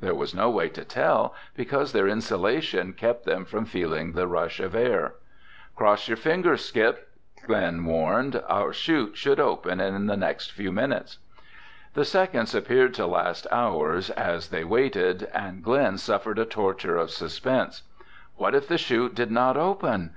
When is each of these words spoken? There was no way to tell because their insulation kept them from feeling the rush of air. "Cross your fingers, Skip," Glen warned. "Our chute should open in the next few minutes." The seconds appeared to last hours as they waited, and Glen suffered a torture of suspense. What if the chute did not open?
There 0.00 0.16
was 0.16 0.34
no 0.34 0.50
way 0.50 0.68
to 0.70 0.84
tell 0.84 1.32
because 1.54 1.92
their 1.92 2.08
insulation 2.08 2.92
kept 2.92 3.24
them 3.24 3.44
from 3.44 3.64
feeling 3.64 4.14
the 4.14 4.26
rush 4.26 4.58
of 4.58 4.74
air. 4.74 5.14
"Cross 5.76 6.08
your 6.08 6.16
fingers, 6.16 6.64
Skip," 6.64 7.08
Glen 7.46 7.84
warned. 7.84 8.42
"Our 8.48 8.72
chute 8.72 9.16
should 9.16 9.38
open 9.38 9.78
in 9.78 10.06
the 10.08 10.16
next 10.16 10.50
few 10.50 10.72
minutes." 10.72 11.20
The 11.94 12.04
seconds 12.04 12.52
appeared 12.52 12.94
to 12.94 13.06
last 13.06 13.46
hours 13.52 14.10
as 14.10 14.48
they 14.48 14.64
waited, 14.64 15.28
and 15.32 15.62
Glen 15.62 15.98
suffered 15.98 16.40
a 16.40 16.44
torture 16.44 16.96
of 16.96 17.12
suspense. 17.12 17.84
What 18.34 18.56
if 18.56 18.66
the 18.66 18.78
chute 18.78 19.14
did 19.14 19.30
not 19.30 19.56
open? 19.56 20.04